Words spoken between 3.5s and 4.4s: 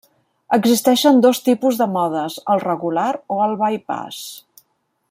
bypass.